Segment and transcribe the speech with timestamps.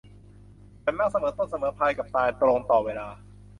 [0.83, 3.07] ฉันมักเสมอต้นเสมอปลายกับการตรงต่อเวลา